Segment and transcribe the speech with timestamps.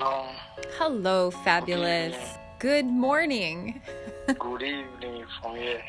[0.00, 0.28] Hello.
[0.78, 2.14] Hello, fabulous.
[2.60, 3.82] Good morning.
[4.38, 5.82] Good evening from here.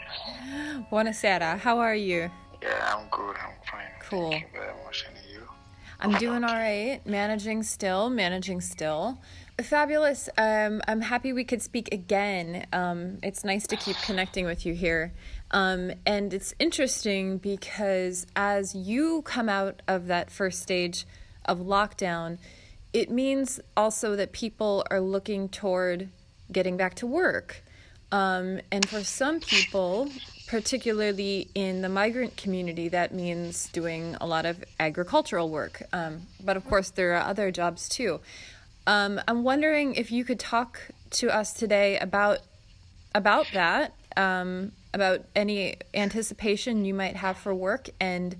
[0.91, 1.59] Buonasera.
[1.59, 2.31] How are you?
[2.59, 3.35] Yeah, I'm good.
[3.37, 3.85] I'm fine.
[4.09, 4.31] Cool.
[4.31, 5.05] Thank you very much.
[5.07, 5.43] And you?
[5.99, 7.01] I'm doing all right.
[7.05, 9.19] Managing still, managing still.
[9.61, 10.27] Fabulous.
[10.39, 12.65] Um, I'm happy we could speak again.
[12.73, 15.13] Um, it's nice to keep connecting with you here.
[15.51, 21.05] Um, and it's interesting because as you come out of that first stage
[21.45, 22.39] of lockdown,
[22.93, 26.09] it means also that people are looking toward
[26.51, 27.63] getting back to work.
[28.11, 30.09] Um, and for some people,
[30.47, 35.83] particularly in the migrant community, that means doing a lot of agricultural work.
[35.93, 38.19] Um, but of course, there are other jobs too.
[38.87, 42.39] Um, I'm wondering if you could talk to us today about
[43.15, 48.35] about that, um, about any anticipation you might have for work, and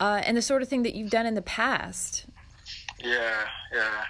[0.00, 2.26] uh, and the sort of thing that you've done in the past.
[3.02, 4.04] Yeah, yeah.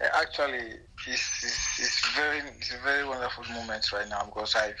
[0.00, 4.74] Uh, Actually, it's, it's, it's very it's a very wonderful moment right now because I've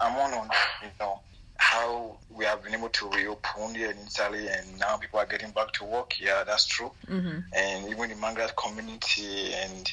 [0.00, 0.48] I'm on on
[0.82, 1.20] you know
[1.56, 5.50] how we have been able to reopen here in Italy and now people are getting
[5.52, 6.20] back to work.
[6.20, 6.90] Yeah, that's true.
[7.08, 7.38] Mm-hmm.
[7.54, 9.90] And even the migrant community and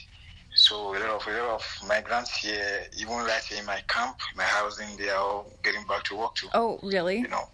[0.56, 4.18] so a lot of a lot of migrants here, even right here in my camp,
[4.36, 6.48] my housing, they are all getting back to work too.
[6.54, 7.20] Oh, really?
[7.20, 7.48] You know.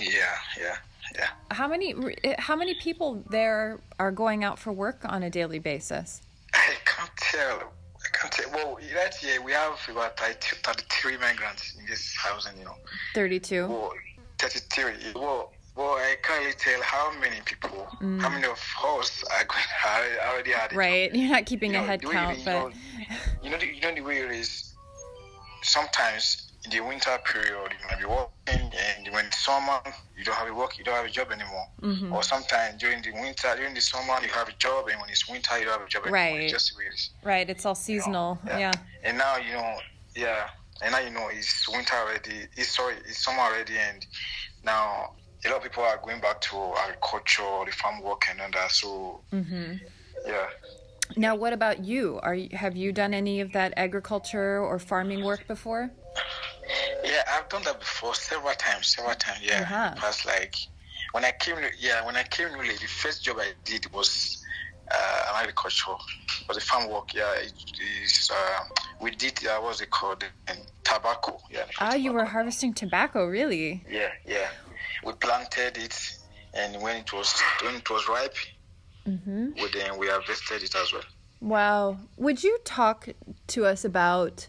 [0.00, 0.76] Yeah, yeah,
[1.14, 1.28] yeah.
[1.50, 5.58] How many eh, how many people there are going out for work on a daily
[5.58, 6.22] basis?
[6.54, 7.58] I can't tell.
[7.58, 8.50] I can't tell.
[8.52, 12.76] Well, right here we have about 30 33 migrants in this housing, you know.
[13.14, 13.66] Thirty-two.
[13.68, 13.92] Well,
[14.38, 15.12] 33.
[15.14, 18.20] Well, well, I can't really tell how many people, mm.
[18.20, 20.76] how many of us are going, I already had it.
[20.76, 21.14] Right.
[21.14, 22.72] You're not keeping You a know, head the way count, is, but
[23.42, 24.73] you know, the, you know the way it is.
[25.64, 29.80] Sometimes in the winter period, you might be working, and when it's summer,
[30.16, 31.66] you don't have a work, you don't have a job anymore.
[31.82, 32.12] Mm-hmm.
[32.12, 35.28] Or sometimes during the winter, during the summer, you have a job, and when it's
[35.28, 36.20] winter, you don't have a job anymore.
[36.20, 36.42] Right.
[36.42, 37.10] It's just it is.
[37.22, 38.38] right, it's all seasonal.
[38.46, 38.72] Yeah.
[39.02, 39.76] And now you know,
[40.14, 40.48] yeah.
[40.82, 42.46] And now you know it's winter already.
[42.56, 44.04] It's sorry, it's summer already, and
[44.64, 45.12] now
[45.44, 48.70] a lot of people are going back to agriculture, the farm work, and all that.
[48.70, 49.72] So hmm
[50.26, 50.46] yeah.
[51.16, 52.18] Now, what about you?
[52.22, 55.90] Are you, have you done any of that agriculture or farming work before?
[57.04, 59.40] Yeah, I've done that before several times, several times.
[59.42, 59.94] Yeah, Uh-huh.
[59.96, 60.56] past like
[61.12, 64.42] when I came, yeah, when I came newly, the first job I did was
[64.90, 65.92] uh, agriculture,
[66.48, 67.14] was a farm work.
[67.14, 67.52] Yeah, it.
[68.30, 68.60] Uh,
[69.00, 70.24] we did uh, what's it called?
[70.48, 71.38] And tobacco.
[71.50, 71.64] Yeah.
[71.78, 73.84] Ah, you were harvesting tobacco, really?
[73.88, 74.48] Yeah, yeah.
[75.04, 75.96] We planted it,
[76.54, 78.34] and when it was when it was ripe,
[79.06, 79.50] Mm-hmm.
[79.54, 81.02] we then we harvested it as well.
[81.40, 81.98] Wow.
[82.16, 83.08] Would you talk
[83.48, 84.48] to us about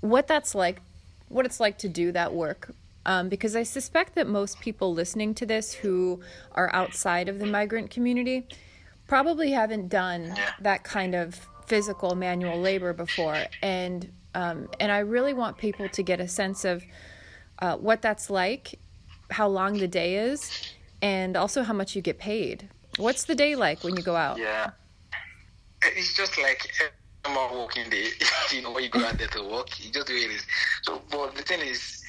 [0.00, 0.80] what that's like,
[1.28, 2.74] what it's like to do that work?
[3.04, 6.20] Um, because I suspect that most people listening to this who
[6.52, 8.46] are outside of the migrant community
[9.08, 15.34] probably haven't done that kind of physical manual labor before, and um, and I really
[15.34, 16.84] want people to get a sense of
[17.58, 18.78] uh, what that's like,
[19.30, 20.72] how long the day is,
[21.02, 22.68] and also how much you get paid.
[22.98, 24.38] What's the day like when you go out?
[24.38, 24.70] Yeah,
[25.82, 26.70] it's just like
[27.24, 28.08] a normal working day.
[28.52, 30.44] you know, when you go out there to work, it's just the way it is.
[30.82, 32.02] So, but the thing is,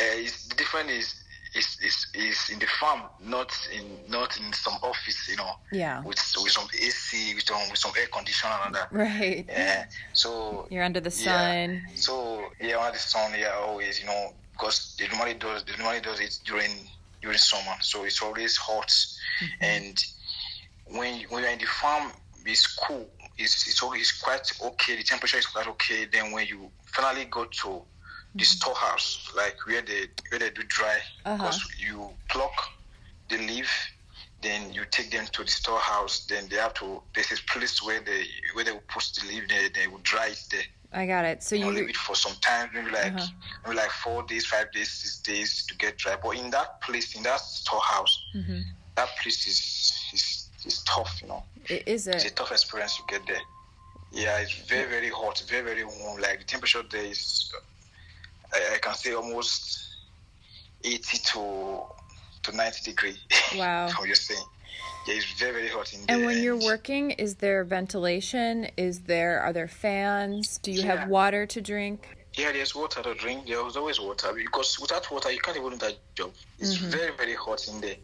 [0.00, 1.14] uh, is the difference is.
[1.54, 6.02] Is, is, is in the farm, not in not in some office, you know, Yeah.
[6.04, 8.92] with with some AC, with some with some air conditioner and that.
[8.92, 9.46] Right.
[9.48, 9.86] Yeah.
[10.12, 11.80] So You're under the sun.
[11.88, 11.94] Yeah.
[11.94, 16.02] So yeah, under the sun, yeah, always, you know, because they normally does they normally
[16.02, 16.72] does it during
[17.26, 18.92] during summer, so it's always hot,
[19.60, 19.96] and
[20.86, 22.12] when when you're in the farm,
[22.46, 23.04] it's cool.
[23.36, 24.94] It's it's always quite okay.
[24.96, 26.04] The temperature is quite okay.
[26.06, 27.82] Then when you finally go to
[28.36, 31.36] the storehouse, like where they where they do dry, Uh-huh.
[31.36, 32.54] because you pluck
[33.28, 33.70] the leaf,
[34.42, 36.26] then you take them to the storehouse.
[36.28, 37.02] Then they have to.
[37.12, 38.22] There's a place where they
[38.54, 39.48] where they will put the leaf.
[39.48, 41.42] They they will dry it there I got it.
[41.42, 43.26] So you know, leave it for some time, maybe like Uh-huh.
[43.64, 46.16] maybe like four days, five days, six days to get dry.
[46.22, 48.64] But in that place, in that storehouse, Mhm.
[48.96, 49.60] that place is
[50.12, 51.20] is is tough.
[51.22, 53.42] You know, I- is it's a tough experience to get there.
[54.10, 56.20] Yeah, it's very very hot, very very warm.
[56.20, 57.50] Like the temperature there is,
[58.54, 59.78] I, I can say almost
[60.84, 61.82] eighty to
[62.44, 63.16] to ninety degree.
[63.56, 63.88] Wow.
[63.88, 64.44] How you're saying?
[65.06, 66.16] Yeah, it's very very hot in there.
[66.16, 68.68] And when you're working, is there ventilation?
[68.76, 70.58] Is there are there fans?
[70.58, 70.96] Do you Yeah.
[70.96, 72.08] have water to drink?
[72.34, 73.46] Yeah, there's water to drink.
[73.46, 76.32] There's always water because without water, you can't even do that job.
[76.58, 76.90] It's Mm-hmm.
[76.90, 77.96] very, very hot in there.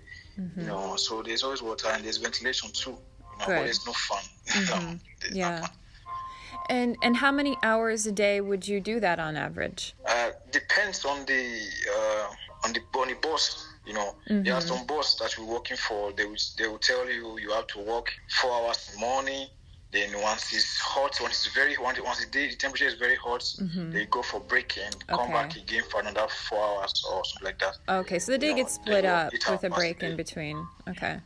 [0.56, 2.90] You know, so there's always water and there's ventilation too.
[2.90, 2.96] You
[3.38, 3.52] know, Good.
[3.52, 3.56] Mm-hmm.
[3.56, 4.24] but there's no fun.
[4.70, 4.98] No, no
[5.32, 5.60] Yeah.
[5.60, 5.70] fun.
[6.68, 9.94] And and how many hours a day would you do that on average?
[10.06, 11.42] Uh, depends on the
[11.96, 12.26] uh,
[12.64, 13.66] on the on the boss.
[13.84, 14.14] You know,
[14.44, 16.12] there are some boss that you're working for.
[16.12, 19.46] They will they will tell you you have to work four hours in the morning,
[19.92, 23.16] Then once it's hot, once it's very once once the day the temperature is very
[23.16, 23.44] hot,
[23.92, 25.32] they go for break and come Mm-hmm.
[25.32, 27.74] Back again for another four hours or something like that.
[27.88, 30.66] Okay, so the day You know, gets split up with a break in between.
[30.88, 31.18] Okay.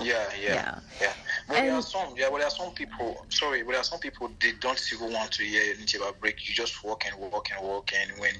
[0.00, 0.78] Yeah, yeah, Yeah.
[1.00, 1.12] yeah.
[1.46, 3.26] But there are some, yeah, but there are some people.
[3.28, 6.48] Sorry, but there are some people they don't even want to hear anything about break.
[6.48, 8.34] You just walk and walk and walk, and when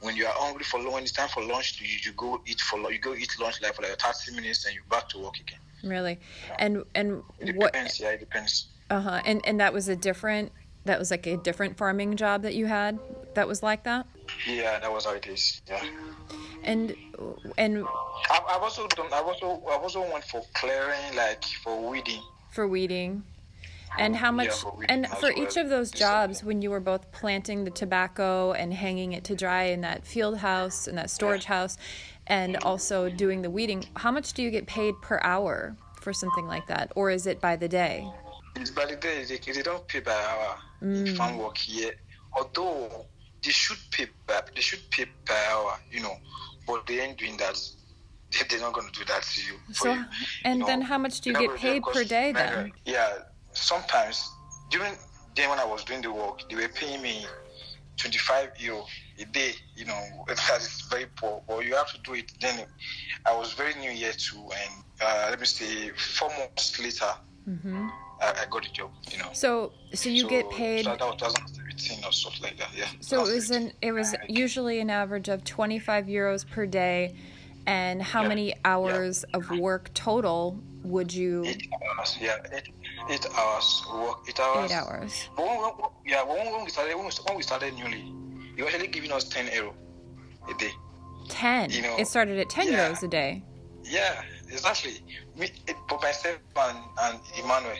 [0.00, 2.60] when you are hungry for lunch, when it's time for lunch, you, you go eat
[2.60, 5.38] for you go eat lunch like for like thirty minutes, and you're back to work
[5.38, 5.60] again.
[5.84, 6.18] Really.
[6.58, 8.00] And and It what depends.
[8.00, 8.66] Yeah, it depends.
[8.90, 9.22] uh-huh.
[9.24, 10.52] And and that was a different
[10.84, 12.98] that was like a different farming job that you had
[13.34, 14.06] that was like that?
[14.46, 15.62] Yeah, that was how it is.
[15.68, 15.84] Yeah.
[16.64, 16.96] And
[17.58, 17.86] and
[18.30, 19.06] I've, I've also done.
[19.12, 22.22] I've also I've also went for clearing, like for weeding.
[22.50, 23.24] For weeding.
[23.98, 26.80] And how um, much Yeah, for and for each of those jobs when you were
[26.80, 31.10] both planting the tobacco and hanging it to dry in that field house and that
[31.10, 31.76] storage house
[32.26, 36.46] and also doing the weeding, how much do you get paid per hour for something
[36.46, 38.08] like that or is it by the day?
[38.56, 41.38] It's by the day they, they don't pay by hour in farm mm.
[41.38, 41.92] work here.
[42.32, 43.06] Although
[43.42, 46.16] they should pay by they should pay per hour, you know,
[46.66, 47.58] but they ain't doing that.
[48.32, 49.54] They, they're not gonna do that to you.
[49.72, 50.04] So you,
[50.44, 50.86] and you then know.
[50.86, 52.72] how much do you get not gonna do it paid per day then?
[52.84, 53.08] Yeah,
[53.52, 54.30] sometimes
[54.70, 54.94] during
[55.36, 57.26] then when I was doing the work, they were paying me
[57.96, 58.86] twenty five euro
[59.18, 59.52] a day.
[59.76, 62.32] You know, that is very poor, but you have to do it.
[62.40, 62.66] Then
[63.26, 67.12] I was very new here too, and uh, let me say four months later,
[68.20, 68.90] I, I got a job.
[69.10, 69.24] You know.
[69.24, 69.34] Mm-hmm.
[69.34, 72.70] So so you get paid So that was 2017 or something like that.
[72.76, 72.86] Yeah.
[73.00, 77.14] So it was an it was usually an average of 25 euros per day
[77.70, 78.72] and how Yeah, many yeah.
[78.72, 82.18] hours of work total would you eight hours.
[82.20, 82.68] Yeah, eight,
[83.08, 84.18] eight hours work.
[84.28, 84.72] Eight hours.
[84.72, 85.28] 8 hours.
[85.36, 85.72] When, when,
[86.04, 88.02] yeah, when, when we started, when we, started newly,
[88.58, 89.74] were actually giving us 10 euro
[90.50, 90.72] a day.
[91.28, 91.70] 10.
[91.70, 92.90] You know, it started at 10 yeah.
[92.90, 93.44] euros a day.
[93.84, 94.94] Yeah, exactly.
[95.38, 97.76] Me, it, but myself and, and Emmanuel.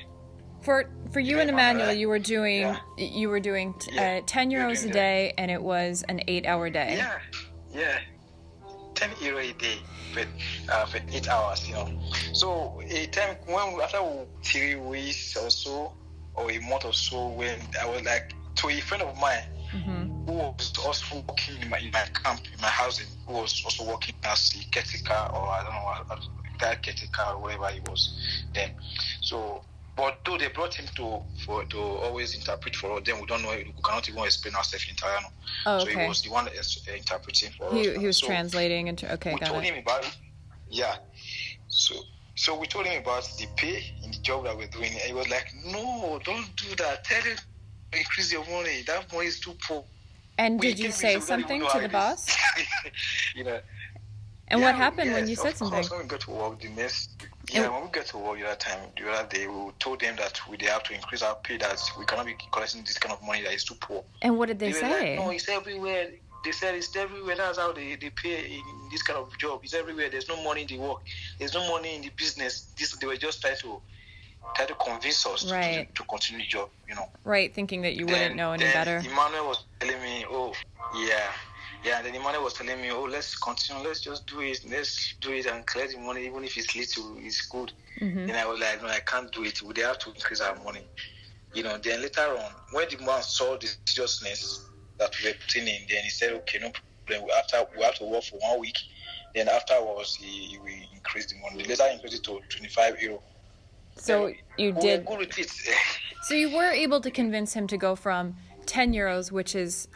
[0.63, 1.99] For for you Yeah, and Emmanuel, right.
[1.99, 2.79] you were doing Yeah.
[2.99, 6.05] you were doing t- Yeah, uh, 10 we were euros a day and it was
[6.09, 6.97] an 8-hour day.
[6.99, 7.19] Yeah,
[7.73, 7.99] yeah.
[9.01, 9.79] 10 euro a day
[10.13, 10.21] for,
[10.73, 11.89] uh, for eight hours, you know.
[12.35, 13.99] So a time when after
[14.45, 15.93] three weeks or so,
[16.35, 19.43] or a month or so, when I was like to a friend of mine
[19.73, 20.27] Mhm.
[20.27, 23.85] who was also working in my, in my camp, in my housing, who was also
[23.85, 26.19] working as a caretaker or I don't know, a
[26.61, 28.13] that caretaker or whatever he was
[28.55, 28.71] then.
[29.23, 29.65] So,
[30.01, 33.43] but though they brought him to for to always interpret for us, then we don't
[33.43, 34.97] know, we cannot even explain ourselves in.
[35.67, 37.97] Oh, So he was the one uh, interpreting for He us.
[37.99, 39.67] he was so translating into okay, We got told it.
[39.75, 40.17] him about it.
[40.71, 40.97] Yeah.
[41.69, 41.95] So
[42.35, 44.91] so we told him about the pay in the job that we're doing.
[44.93, 47.05] And he was like, No, don't do that.
[47.05, 47.37] Tell him
[47.93, 48.83] to increase your money.
[48.87, 49.85] That money is too poor.
[50.39, 52.35] And We did you say him so we don't something to the boss?
[53.35, 53.61] you know.
[54.49, 55.79] And Yeah, what happened when you said something?
[55.81, 57.11] Course, when we got to work the next
[57.53, 60.17] yeah, when we get to work the other time, the other day, we told them
[60.17, 61.57] that we they have to increase our pay.
[61.59, 64.05] That we cannot be collecting this kind of money that is too poor.
[64.23, 65.17] And what did they were say?
[65.17, 66.09] Like, no, it's everywhere.
[66.45, 67.37] They said it's everywhere.
[67.37, 69.61] That's how they, they pay in this kind of job.
[69.63, 70.09] It's everywhere.
[70.11, 71.01] There's no money in the work.
[71.39, 72.73] There's no money in the business.
[72.79, 73.81] This they were just trying to
[74.57, 75.89] try to convince us to- Right.
[75.95, 76.69] to, to continue the job.
[76.89, 77.09] You know.
[77.25, 78.97] right, thinking that you wouldn't know any then better.
[78.99, 80.55] Emmanuel was telling me, oh
[80.97, 81.31] yeah,
[81.85, 82.03] yeah.
[82.03, 83.83] Then Emmanuel was telling me, oh let's continue.
[83.83, 84.61] Let's just do it.
[84.69, 87.17] Let's do it and collect the money, even if it's little.
[87.19, 87.73] It's good.
[88.01, 88.27] Mhm.
[88.27, 89.63] Then I was like, no, I can't do it.
[89.63, 90.83] We have to increase our money.
[91.55, 94.67] You know, then later on, when the man saw the seriousness
[94.99, 97.27] that we were putting in, then he said, okay, no problem.
[97.27, 98.77] We After we have to work for one week.
[99.35, 101.65] Then afterwards, he we increased the money.
[101.65, 103.23] Later, increased it to 25 euro.
[103.97, 105.51] So Then you we did good with it.
[106.23, 109.89] So you were able to convince him to go from 10 euros, which is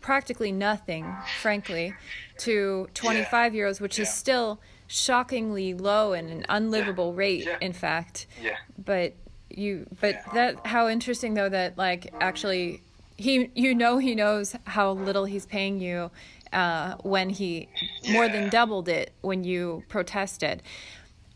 [0.00, 1.94] practically nothing, frankly,
[2.38, 7.58] to 25 euros, which is still shockingly low and an unlivable rate, Yeah.
[7.60, 8.26] in fact.
[8.42, 8.56] yeah.
[8.82, 9.14] But
[9.50, 10.32] you, but Yeah.
[10.34, 12.82] that how interesting though that like actually
[13.16, 16.10] he you know he knows how little he's paying you
[16.52, 17.68] uh, when he
[18.10, 20.62] more than doubled it when you protested.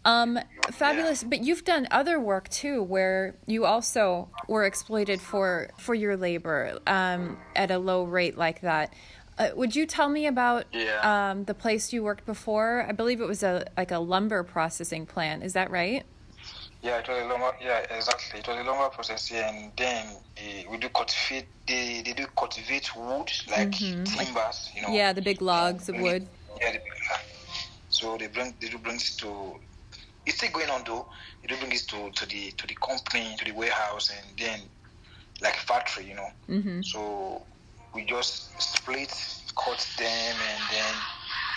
[0.04, 0.38] Um,
[0.72, 1.22] fabulous.
[1.22, 6.78] But you've done other work too, where you also were exploited for for your labor
[6.86, 8.92] um, at a low rate like that.
[9.38, 11.30] Uh, would you tell me about Yeah.
[11.30, 12.84] um, the place you worked before?
[12.88, 15.42] I believe it was a like a lumber processing plant.
[15.42, 16.04] Is that right?
[16.82, 17.56] Yeah, it was a longer.
[17.62, 18.40] Yeah, exactly.
[18.40, 20.04] It was a lumber processing, and then
[20.36, 21.46] uh, we do cultivate.
[21.68, 24.70] They they do cultivate wood like timbers.
[24.74, 24.88] You know.
[24.88, 24.94] Mm-hmm.
[24.94, 26.26] Yeah, the big logs of wood.
[26.60, 26.72] yeah.
[26.72, 26.80] The,
[27.88, 29.54] so they bring they do bring to.
[30.26, 31.06] It's still going on though.
[31.40, 34.60] They do bring it to to the to the company to the warehouse and then
[35.42, 36.28] like factory, you know.
[36.48, 36.82] Mm-hmm.
[36.82, 37.42] So
[37.94, 39.12] we just split,
[39.56, 40.94] cut them, and then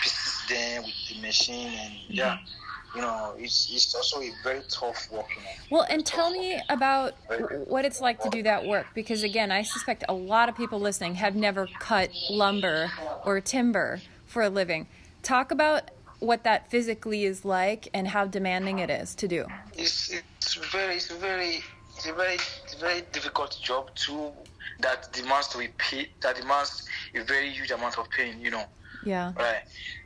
[0.02, 2.38] pieces them with the machine, and yeah,
[2.94, 5.26] you know, it's it's also a very tough work.
[5.36, 5.48] You know.
[5.70, 7.14] Well, and tell me about
[7.66, 10.80] what it's like to do that work, because again, I suspect a lot of people
[10.80, 12.90] listening have never cut lumber
[13.24, 14.88] or timber for a living.
[15.22, 19.46] Talk about what that physically is like and how demanding it is to do.
[19.74, 21.62] It's it's very it's very
[21.94, 24.32] it's a very it's a very difficult job too
[24.80, 28.40] that demands to be paid that demands a very huge amount of pain.
[28.40, 28.64] You know.
[29.04, 29.32] Yeah.
[29.36, 29.62] Right.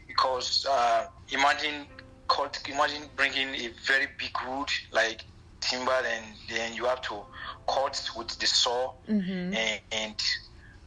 [0.07, 1.87] Because uh, imagine
[2.29, 5.25] cut imagine bringing a very big wood like
[5.61, 7.23] timber and then you have to
[7.69, 9.55] cut with the saw Mhm.
[9.55, 10.15] and, and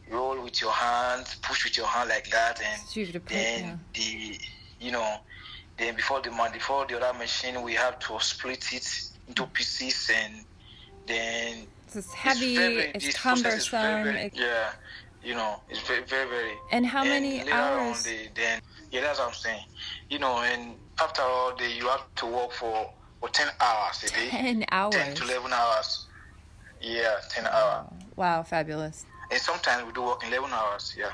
[0.09, 2.81] roll with your hands, push with your hand like that, and
[3.27, 3.75] then yeah.
[3.93, 4.39] the
[4.83, 5.17] you know
[5.77, 8.85] then before the man before the other machine we have to split it
[9.27, 10.45] into pieces and
[11.07, 14.03] then It's heavy, very, it's this process is very, cumbersome.
[14.13, 14.69] very- it- yeah,
[15.23, 16.53] you know, it's very, very, very.
[16.71, 18.03] And how many later on hours?
[18.03, 18.61] they- then,
[18.91, 19.63] yeah, that's what I'm saying.
[20.09, 24.09] You know, and after all, they, you have to work for, for 10 hours a
[24.09, 24.29] day.
[24.29, 24.95] 10 hours.
[24.95, 26.07] 10 to 11 hours.
[26.81, 27.85] Yeah, 10 hours.
[28.15, 29.05] Wow, fabulous.
[29.31, 31.11] And sometimes we do work 11 hours, yeah.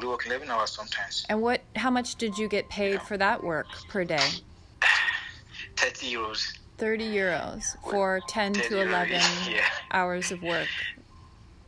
[0.00, 1.26] We work 11 hours sometimes.
[1.28, 1.60] And what?
[1.76, 4.28] How much did you get paid for that work per day?
[5.76, 6.56] 30 euros.
[6.78, 9.10] 30 euros for 10 to 30 euros, 11
[9.52, 9.60] yeah.
[9.90, 10.68] hours of work.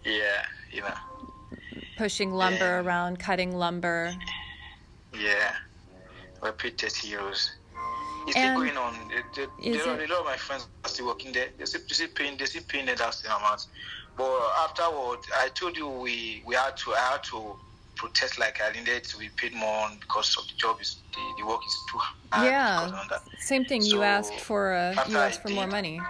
[0.05, 0.95] Yeah, you know.
[1.99, 2.81] Pushing lumber Yeah.
[2.81, 4.15] around, cutting lumber.
[5.13, 5.55] Yeah,
[6.43, 7.51] we paid 30 euros.
[8.27, 8.95] It's And still going on.
[9.35, 11.49] The, the, is the, a lot of my friends are still working there.
[11.59, 12.39] They still, they still paying.
[12.39, 13.67] They still paying that same amount.
[14.17, 16.95] But afterward, I told you we we had to.
[16.95, 17.57] I had to
[18.03, 21.45] protest like I needed to be paid more because of the job is the, the
[21.47, 22.47] work is too hard.
[22.51, 22.85] Yeah.
[22.85, 23.23] because of that.
[23.53, 23.83] Same thing.
[23.83, 26.01] You So, asked for uh, you asked for more money.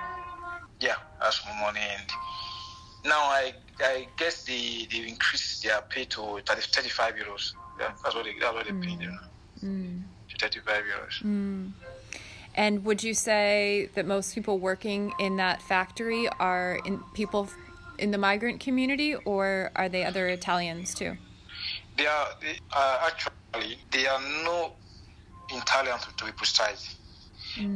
[0.80, 2.08] Yeah, that's more money and
[3.04, 3.44] now I
[3.94, 7.44] I guess they they increased their pay to 30, 35 euros.
[7.78, 9.18] Yeah, that's what they that's what they pay them.
[9.62, 10.02] Mm.
[10.40, 11.16] 35 euros.
[11.22, 11.72] Mm.
[12.54, 17.48] And would you say that most people working in that factory are in people
[17.98, 21.16] in the migrant community, or are they other Italians too?
[21.96, 24.72] They are they are actually they are no
[25.50, 26.96] Italians to be precise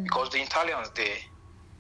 [0.05, 1.17] because the Italians there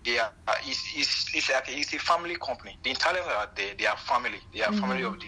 [0.04, 2.78] they are uh, it's, it's, it's like it's a family company.
[2.84, 4.38] The Italians are there, they are family.
[4.52, 5.26] They are family of the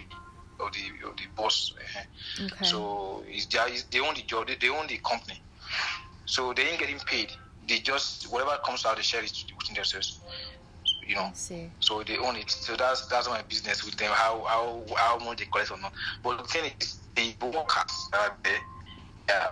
[0.63, 1.73] of the of the boss.
[1.95, 2.01] eh.
[2.45, 2.65] Okay.
[2.65, 5.41] So it's their, it's, they own the job, they, they own the company.
[6.25, 7.31] So they ain't getting paid.
[7.67, 10.21] They just whatever comes out, they share it within themselves.
[11.09, 11.31] You know.
[11.33, 11.71] See.
[11.79, 12.51] So they own it.
[12.51, 14.11] So that's that's my business with them.
[14.13, 15.91] How how how much they collect or not.
[16.23, 18.61] But the thing is, the workers are there.
[19.27, 19.49] Yeah,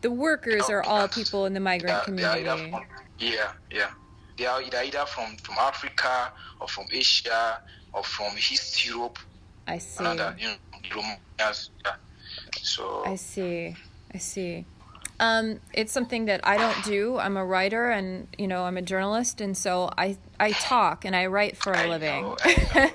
[0.00, 2.70] The workers are all people in the migrant are, they are community.
[2.70, 2.84] from,
[3.18, 3.90] yeah, yeah.
[4.38, 7.60] They are either, either from from Africa or from Asia
[7.92, 9.18] or from East Europe.
[9.66, 10.00] I see.
[10.04, 10.56] Another, you know,
[10.90, 11.70] Romanians.
[11.84, 11.96] Yeah.
[12.62, 13.76] So I see.
[14.14, 14.64] I see.
[15.18, 17.18] Um, it's something that I don't do.
[17.18, 21.16] I'm a writer, and you know, I'm a journalist, and so I I talk and
[21.16, 22.22] I write for a living.
[22.24, 22.36] know,
[22.74, 22.90] know.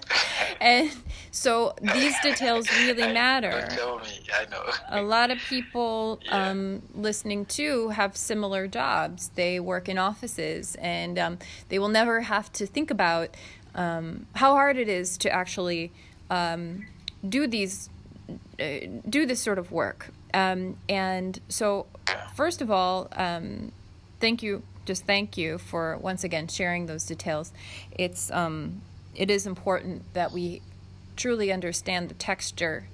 [0.61, 0.91] and
[1.31, 3.67] so these details really I- matter.
[3.71, 4.19] Tell me.
[4.33, 4.63] I know.
[4.89, 6.49] A lot of people Yeah.
[6.51, 9.29] um, listening to have similar jobs.
[9.35, 13.35] They work in offices, and um, they will never have to think about
[13.73, 15.91] um, how hard it is to actually
[16.29, 16.85] um,
[17.27, 17.89] do these
[18.59, 18.65] uh,
[19.09, 20.09] do this sort of work.
[20.33, 21.87] Um, and so,
[22.36, 23.72] first of all, um,
[24.20, 24.63] thank you.
[24.86, 27.51] Just thank you for once again sharing those details.
[27.91, 28.81] It's um,
[29.15, 30.62] it is important that we
[31.15, 32.88] truly understand the texture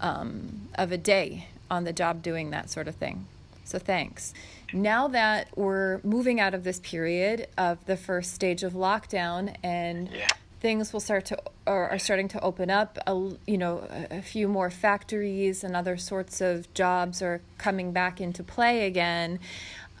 [0.00, 3.26] um, of a day on the job doing that sort of thing.
[3.64, 4.34] So thanks.
[4.72, 10.10] Now that we're moving out of this period of the first stage of lockdown and
[10.10, 10.28] Yeah.
[10.62, 14.46] Things will start to or are starting to open up, a, you know, a, few
[14.46, 19.40] more factories and other sorts of jobs are coming back into play again.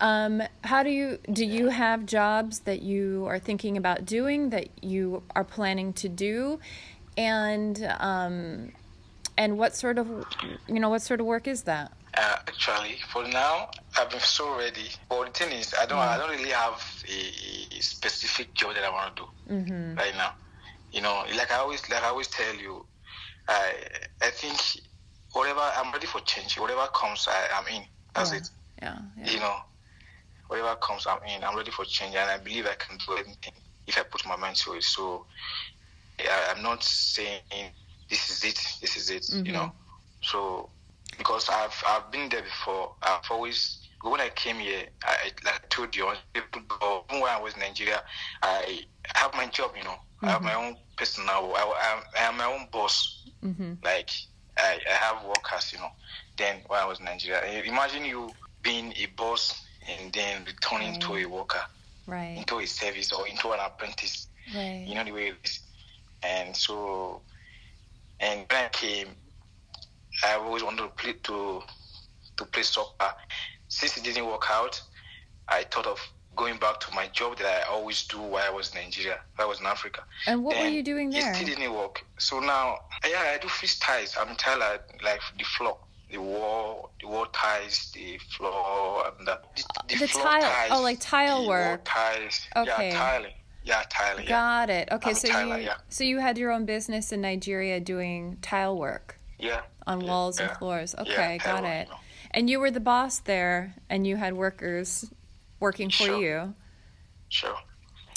[0.00, 4.68] Um, how do you do you have jobs that you are thinking about doing that
[4.82, 6.60] you are planning to do
[7.16, 8.72] and um,
[9.36, 10.08] and what sort of
[10.68, 14.44] you know what sort of work is that Uh, actually, for now, I've been so
[14.58, 14.88] ready.
[15.08, 16.78] But the thing is, I don't, I don't really have
[17.08, 17.20] a,
[17.78, 19.96] a specific job that I want to do mm-hmm.
[19.96, 20.32] right now.
[20.92, 22.86] You know, like I always, like I always tell you,
[23.48, 23.72] I,
[24.22, 24.58] I think
[25.32, 26.58] whatever I'm ready for change.
[26.58, 27.82] Whatever comes, I, I'm in.
[28.14, 28.38] That's Yeah.
[28.38, 28.48] it.
[28.82, 29.32] yeah, yeah.
[29.32, 29.56] You know,
[30.48, 31.44] whatever comes, I'm in.
[31.44, 33.54] I'm ready for change, and I believe I can do anything
[33.86, 34.84] if I put my mind to it.
[34.84, 35.26] So,
[36.22, 37.40] yeah, I'm not saying
[38.10, 38.58] this is it.
[38.80, 39.24] This is it.
[39.44, 39.54] You Mhm.
[39.54, 39.72] know,
[40.20, 40.70] so
[41.18, 42.92] because I've I've been there before.
[43.02, 46.64] I've always when I came here, I like I told you, even
[47.10, 48.02] when I was in Nigeria,
[48.42, 48.80] I
[49.14, 49.72] have my job.
[49.76, 51.52] You know, I have my own personal.
[51.56, 53.24] I, I, I am my own boss.
[53.44, 53.74] Mm-hmm.
[53.84, 54.10] Like
[54.58, 55.72] I, I have workers.
[55.72, 55.88] You know.
[56.36, 58.30] Then when I was in Nigeria, imagine you
[58.62, 60.94] being a boss and then returning Right.
[61.02, 61.62] into a worker,
[62.06, 62.36] Right.
[62.38, 64.28] into a service or into an apprentice.
[64.54, 64.84] Right.
[64.86, 65.60] You know the way it is.
[66.22, 67.22] And so,
[68.20, 69.08] and when I came,
[70.24, 71.62] I always wanted to play to
[72.36, 73.10] to play soccer.
[73.68, 74.80] Since it didn't work out,
[75.48, 75.98] I thought of
[76.36, 79.44] going back to my job that I always do while I was in Nigeria, I
[79.44, 80.02] was in Africa.
[80.26, 81.32] And what were you doing there?
[81.32, 82.04] It still didn't work.
[82.18, 84.16] So now, yeah, I do fish ties.
[84.18, 85.78] I'm tiler, like the floor,
[86.10, 90.48] the wall, the wall ties, the floor, and the, the, uh, the floor tile- oh,
[90.48, 90.68] ties.
[90.72, 91.68] oh, like tile the work.
[91.68, 92.46] Wall ties.
[92.56, 92.88] Okay.
[92.88, 93.32] Yeah, tiling.
[93.64, 94.24] Yeah, tiling.
[94.24, 94.30] Yeah.
[94.30, 94.88] Got it.
[94.90, 95.74] Okay, I'm so tiler, you yeah.
[95.88, 99.60] so you had your own business in Nigeria doing tile work yeah.
[99.86, 100.94] on yeah, walls and floors.
[100.98, 101.88] Okay, got it.
[101.88, 101.96] know.
[102.32, 105.10] And you were the boss there, and you had workers
[105.62, 106.20] working for Sure.
[106.20, 106.54] you.
[107.28, 107.56] Sure.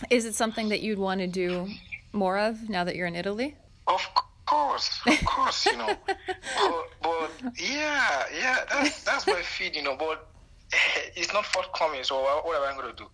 [0.09, 1.69] Is it something that you'd want to do
[2.11, 3.55] more of now that you're in Italy?
[3.87, 4.03] Of
[4.45, 5.95] course, of course, you know.
[6.07, 9.95] but, but yeah, yeah, that's that's my feed, you know.
[9.95, 10.27] But
[11.15, 12.03] it's not forthcoming.
[12.03, 13.07] So what, am I going to do?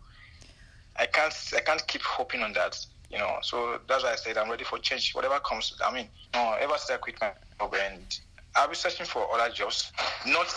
[0.98, 2.74] I can't I can't keep hoping on that,
[3.12, 3.38] you know.
[3.42, 5.14] So that's why I said I'm ready for change.
[5.14, 8.20] Whatever comes, I mean, no, ever since I quit my job and
[8.56, 9.92] I'll be searching for other jobs.
[10.26, 10.50] Not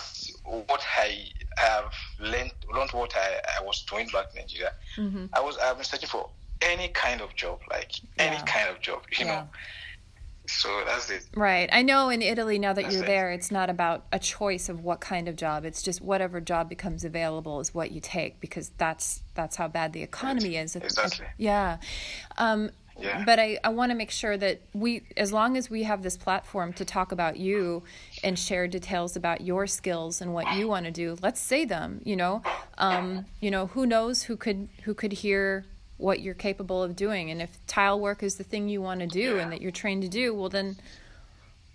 [0.69, 4.73] what I have learned, learned what I, I was doing back in Nigeria.
[4.97, 5.27] Mm-hmm.
[5.33, 6.29] I was I've been searching for
[6.63, 9.35] any kind of job, like any kind of job, you Yeah.
[9.43, 9.49] know.
[10.47, 11.25] So that's it.
[11.35, 11.71] Right.
[11.73, 13.07] I know in Italy now that That's you're it.
[13.07, 15.65] there, it's not about a choice of what kind of job.
[15.65, 19.95] It's just whatever job becomes available is what you take because that's that's how bad
[19.95, 20.77] the economy is.
[20.77, 21.27] Exactly.
[21.39, 21.79] Yeah.
[22.37, 23.25] Um, Yeah.
[23.25, 26.17] But I, I want to make sure that we, as long as we have this
[26.17, 27.83] platform to talk about you
[28.23, 32.01] and share details about your skills and what you want to do, let's say them.
[32.05, 32.43] You know,
[32.79, 35.65] um, you know, who knows who could who could hear
[35.97, 39.07] what you're capable of doing, and if tile work is the thing you want to
[39.07, 40.77] do and that you're trained to do, well then,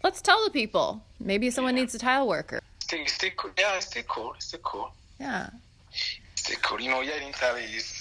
[0.04, 1.04] let's tell the people.
[1.20, 2.62] Maybe someone needs a tile worker.
[2.80, 3.52] Still, still cool.
[3.58, 4.34] Yeah, it's still cool.
[4.36, 4.92] It's still cool.
[5.20, 5.50] Yeah.
[5.92, 6.82] It's still cool.
[6.82, 7.99] You know, yeah, in Italy, is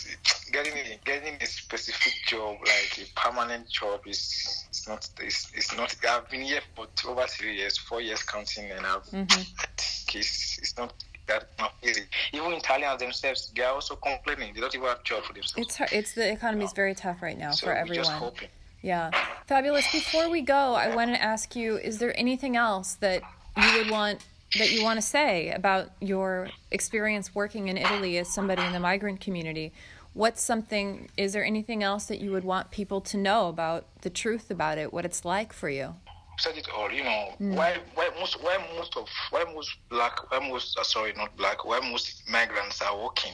[0.48, 5.76] getting a, getting a specific job, like a permanent job, is it's not it's, it's
[5.76, 5.94] not.
[6.08, 9.28] I've been here for two, over three years, four years counting, and I've Mhm.
[9.76, 10.92] Think it's, it's not
[11.26, 12.02] that not easy.
[12.32, 14.54] Even Italians themselves, they are also complaining.
[14.54, 15.68] They don't even have job for themselves.
[15.68, 15.92] It's hard.
[15.92, 18.04] It's the economy is very tough right now so for everyone.
[18.04, 18.48] just hoping.
[18.82, 19.10] Yeah.
[19.46, 19.90] Fabulous.
[19.92, 23.22] Before we go, I want to ask you is there anything else that
[23.56, 24.24] you would want
[24.58, 28.80] that you want to say about your experience working in Italy as somebody in the
[28.80, 29.72] migrant community?
[30.14, 34.10] What's something is there anything else that you would want people to know about the
[34.10, 35.94] truth about it, what it's like for you?
[36.38, 36.90] said it all.
[36.90, 41.12] You know, why why most why most of why most black why most uh, sorry
[41.16, 43.32] not black why most migrants are working.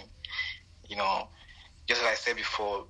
[0.88, 1.28] You know,
[1.88, 2.86] just like I said before,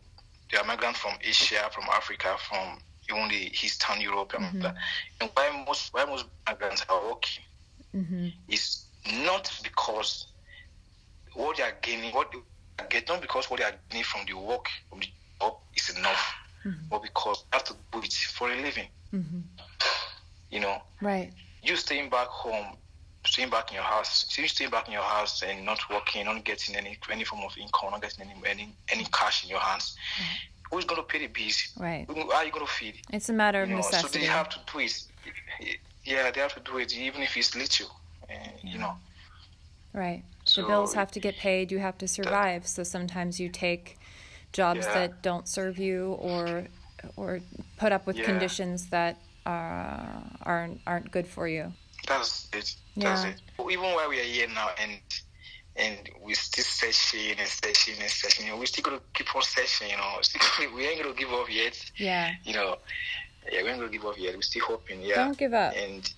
[0.51, 2.79] they are migrants from Asia, from Africa, from
[3.11, 4.75] even the Eastern Europe, and that.
[5.21, 7.45] And why most why most migrants are working
[7.95, 8.27] Mm-hmm.
[8.49, 8.87] is
[9.23, 10.27] not because
[11.35, 12.33] what they are gaining, what
[12.89, 15.07] getting, not because what they are gaining from the work of the
[15.41, 16.35] job is enough,
[16.91, 18.89] but because they have to do it for a living.
[19.13, 19.39] Mm-hmm.
[20.51, 21.33] You know, Right.
[21.63, 22.77] you staying back home,
[23.27, 26.45] staying back in your house, you staying back in your house and not working, not
[26.45, 29.97] getting any any form of income, not getting any any, any cash in your hands.
[30.71, 31.73] Who's going to pay the bills?
[31.79, 32.07] Right.
[32.09, 32.95] Who are you going to feed?
[33.13, 34.21] It's a matter of You know, so necessity.
[34.21, 35.07] they have to do it.
[36.05, 37.91] Yeah, they have to do it, even if it's little.
[38.29, 38.95] Uh, You know.
[39.93, 40.25] Right.
[40.55, 41.73] The bills have to get paid.
[41.73, 42.67] You have to survive.
[42.67, 43.99] So sometimes you take
[44.53, 44.95] jobs Yeah.
[44.95, 46.69] that don't serve you, or
[47.17, 47.41] or
[47.77, 48.25] put up with Yeah.
[48.25, 51.75] conditions that uh, aren't aren't good for you.
[52.09, 52.75] That's it.
[52.97, 53.31] That's Yeah.
[53.31, 53.41] it.
[53.71, 55.01] Even while we are here now and
[55.77, 59.97] and we're still searching and searching and searching, we're still gonna keep on searching, you
[59.97, 60.21] know.
[60.75, 61.77] We ain't gonna give up yet.
[61.97, 62.33] Yeah.
[62.45, 62.79] You know.
[63.53, 64.35] Yeah, we ain't gonna give up yet.
[64.35, 65.17] We're still hoping, yeah.
[65.17, 65.75] Don't give up.
[65.77, 66.11] And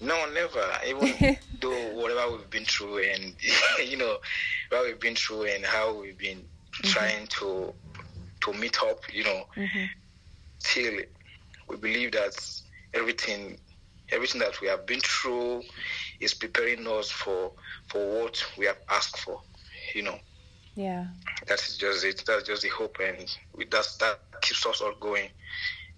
[0.00, 0.64] no, never.
[0.86, 1.28] Even
[1.60, 3.34] though whatever we've been through and
[3.84, 4.16] you know,
[4.70, 6.44] what we've been through and how we've been
[6.82, 7.72] trying to
[8.42, 9.90] to meet up, you know, Mhm.
[10.58, 11.00] still
[11.68, 12.34] we believe that
[12.94, 13.58] everything
[14.10, 15.62] everything that we have been through
[16.20, 17.52] is preparing us for
[17.88, 19.40] for what we have asked for
[19.94, 20.18] you know
[20.76, 21.06] Yeah.
[21.46, 23.36] that's just it that's just the hope and
[23.70, 25.28] that's that keeps us all going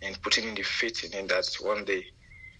[0.02, 2.04] and putting in the faith in that one day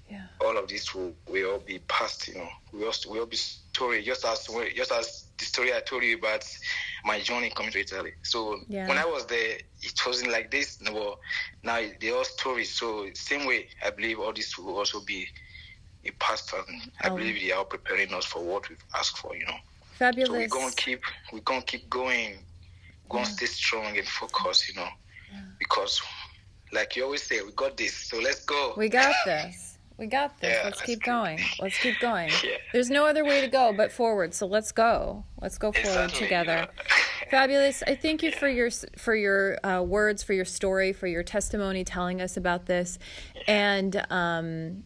[0.08, 0.26] Yeah.
[0.40, 3.36] all of this will, will all be past you know we all will all be
[3.36, 6.44] story just as just as the story i told you about
[7.04, 8.88] my journey coming to italy so Yeah.
[8.88, 11.16] when i was there it wasn't like this no
[11.62, 15.26] now they all stories so same way i believe all this will also be
[16.04, 17.16] a past and i Oh.
[17.16, 20.28] believe they are preparing us for what we've asked for you know fabulous.
[20.28, 22.38] so we're gonna keep we're gonna keep going
[23.10, 24.88] gonna stay strong and focus you know
[25.58, 26.00] because
[26.72, 29.67] like you always say we got this so let's go We got this.
[29.98, 30.50] We got this.
[30.56, 31.40] Yeah, let's let's keep going.
[31.60, 32.30] Let's keep going.
[32.44, 32.52] Yeah.
[32.72, 34.32] There's no other way to go but forward.
[34.32, 35.24] So let's go.
[35.40, 36.68] Let's go forward Exactly, together.
[36.76, 36.84] yeah.
[37.30, 37.82] Fabulous.
[37.86, 41.84] I thank you for your for your uh, words, for your story, for your testimony,
[41.84, 42.98] telling us about this,
[43.48, 44.84] and um,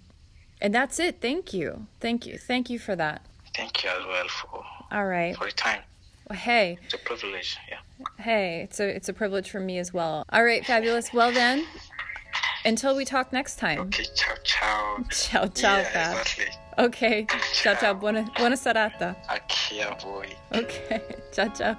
[0.60, 1.20] and that's it.
[1.20, 1.86] Thank you.
[2.00, 2.38] Thank you.
[2.38, 3.26] Thank you for that.
[3.54, 5.36] Thank you as well for All right.
[5.36, 5.82] for your time.
[6.30, 7.58] Well, hey, It's a privilege.
[7.68, 7.78] Yeah.
[8.18, 8.62] hey.
[8.62, 10.24] It's a it's a privilege for me as well.
[10.32, 11.12] All right, fabulous.
[11.12, 11.66] Well then,
[12.64, 13.80] until we talk next time.
[13.80, 14.04] Okay.
[14.14, 14.98] Ciao, ciao.
[15.10, 16.18] Ciao, ciao, Yeah, Fab.
[16.20, 16.46] exactly.
[16.78, 17.26] Okay.
[17.62, 17.94] Ciao, ciao.
[17.94, 19.14] Buona buona serata.
[19.30, 20.26] Okay, boy.
[20.54, 21.00] Okay.
[21.32, 21.76] Ciao, ciao.